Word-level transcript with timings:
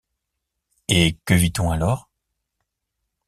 Et 0.87 1.19
que 1.25 1.35
vit-on 1.35 1.69
alors? 1.69 2.09